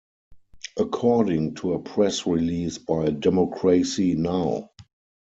[0.79, 4.71] According to a press release by Democracy Now!